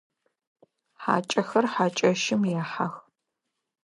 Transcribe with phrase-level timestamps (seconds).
[1.01, 2.93] Хьакӏэхэр хьакӏэщым ехьэх.